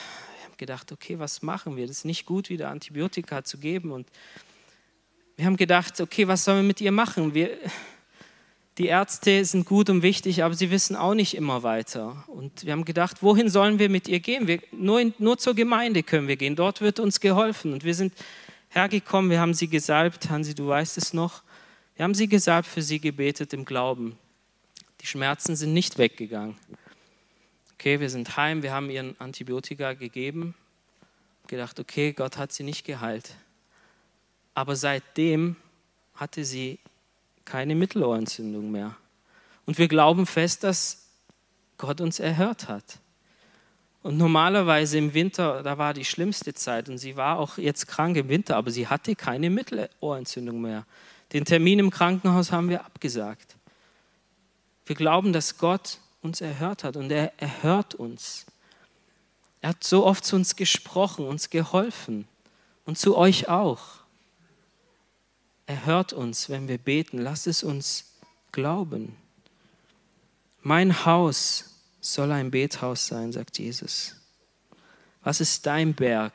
[0.58, 1.88] gedacht, okay, was machen wir?
[1.88, 3.92] Das ist nicht gut, wieder Antibiotika zu geben.
[3.92, 4.08] Und
[5.36, 7.34] wir haben gedacht, okay, was sollen wir mit ihr machen?
[7.34, 7.58] Wir,
[8.78, 12.24] die Ärzte sind gut und wichtig, aber sie wissen auch nicht immer weiter.
[12.28, 14.48] Und wir haben gedacht, wohin sollen wir mit ihr gehen?
[14.48, 16.56] Wir, nur, in, nur zur Gemeinde können wir gehen.
[16.56, 17.74] Dort wird uns geholfen.
[17.74, 18.14] Und wir sind
[18.70, 20.30] hergekommen, wir haben sie gesalbt.
[20.30, 21.44] Hansi, du weißt es noch.
[21.96, 24.18] Wir haben sie gesalbt, für sie gebetet im Glauben.
[25.02, 26.56] Die Schmerzen sind nicht weggegangen.
[27.76, 30.56] Okay, wir sind heim, wir haben ihren Antibiotika gegeben.
[31.48, 33.36] Gedacht, okay, Gott hat sie nicht geheilt.
[34.54, 35.56] Aber seitdem
[36.16, 36.80] hatte sie
[37.46, 38.96] keine Mittelohrentzündung mehr.
[39.66, 41.08] Und wir glauben fest, dass
[41.78, 43.00] Gott uns erhört hat.
[44.04, 48.18] Und normalerweise im Winter, da war die schlimmste Zeit und sie war auch jetzt krank
[48.18, 50.86] im Winter, aber sie hatte keine Mittelohrentzündung mehr.
[51.32, 53.56] Den Termin im Krankenhaus haben wir abgesagt.
[54.86, 58.46] Wir glauben, dass Gott uns erhört hat und er erhört uns.
[59.62, 62.28] Er hat so oft zu uns gesprochen, uns geholfen
[62.86, 63.82] und zu euch auch.
[65.66, 67.18] Er hört uns, wenn wir beten.
[67.18, 68.14] Lass es uns
[68.52, 69.16] glauben.
[70.62, 74.16] Mein Haus soll ein Bethaus sein, sagt Jesus.
[75.24, 76.34] Was ist dein Berg?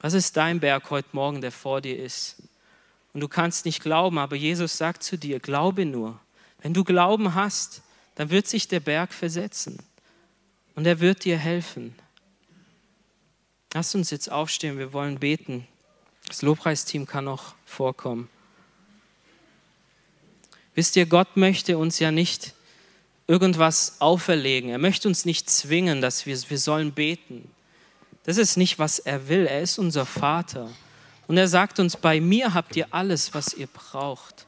[0.00, 2.42] Was ist dein Berg heute Morgen, der vor dir ist?
[3.12, 6.18] Und du kannst nicht glauben, aber Jesus sagt zu dir, glaube nur.
[6.60, 7.82] Wenn du Glauben hast,
[8.16, 9.78] dann wird sich der Berg versetzen
[10.74, 11.94] und er wird dir helfen.
[13.72, 15.66] Lass uns jetzt aufstehen, wir wollen beten.
[16.26, 18.28] Das Lobpreisteam kann noch vorkommen.
[20.74, 22.54] Wisst ihr, Gott möchte uns ja nicht
[23.26, 24.70] irgendwas auferlegen.
[24.70, 27.50] Er möchte uns nicht zwingen, dass wir, wir sollen beten.
[28.24, 29.46] Das ist nicht, was er will.
[29.46, 30.70] Er ist unser Vater.
[31.26, 34.46] Und er sagt uns, bei mir habt ihr alles, was ihr braucht.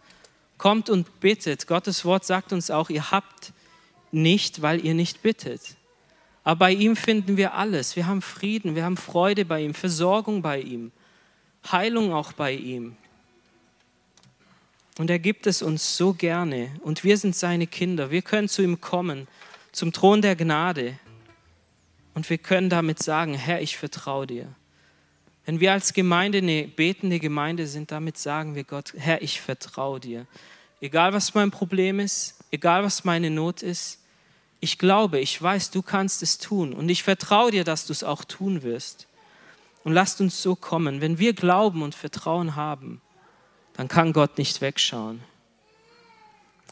[0.58, 1.66] Kommt und bittet.
[1.66, 3.52] Gottes Wort sagt uns auch, ihr habt
[4.12, 5.76] nicht, weil ihr nicht bittet.
[6.44, 7.96] Aber bei ihm finden wir alles.
[7.96, 10.92] Wir haben Frieden, wir haben Freude bei ihm, Versorgung bei ihm.
[11.70, 12.96] Heilung auch bei ihm.
[14.98, 16.70] Und er gibt es uns so gerne.
[16.80, 18.10] Und wir sind seine Kinder.
[18.10, 19.28] Wir können zu ihm kommen,
[19.72, 20.98] zum Thron der Gnade.
[22.14, 24.48] Und wir können damit sagen, Herr, ich vertraue dir.
[25.44, 30.00] Wenn wir als Gemeinde eine betende Gemeinde sind, damit sagen wir Gott, Herr, ich vertraue
[30.00, 30.26] dir.
[30.80, 33.97] Egal was mein Problem ist, egal was meine Not ist,
[34.60, 36.72] ich glaube, ich weiß, du kannst es tun.
[36.72, 39.06] Und ich vertraue dir, dass du es auch tun wirst.
[39.84, 41.00] Und lasst uns so kommen.
[41.00, 43.00] Wenn wir Glauben und Vertrauen haben,
[43.74, 45.20] dann kann Gott nicht wegschauen.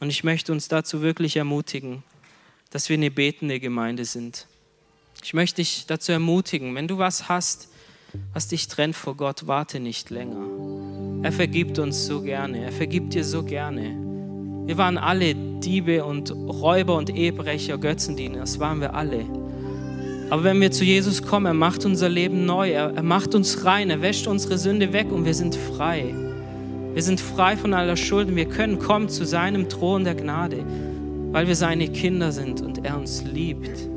[0.00, 2.02] Und ich möchte uns dazu wirklich ermutigen,
[2.70, 4.46] dass wir eine betende Gemeinde sind.
[5.22, 7.68] Ich möchte dich dazu ermutigen, wenn du was hast,
[8.32, 11.24] was dich trennt vor Gott, warte nicht länger.
[11.24, 14.15] Er vergibt uns so gerne, er vergibt dir so gerne.
[14.66, 18.40] Wir waren alle Diebe und Räuber und Ehebrecher, Götzendiener.
[18.40, 19.24] Das waren wir alle.
[20.28, 23.64] Aber wenn wir zu Jesus kommen, er macht unser Leben neu, er, er macht uns
[23.64, 26.12] rein, er wäscht unsere Sünde weg und wir sind frei.
[26.94, 30.64] Wir sind frei von aller Schuld und wir können kommen zu seinem Thron der Gnade,
[31.30, 33.95] weil wir seine Kinder sind und er uns liebt.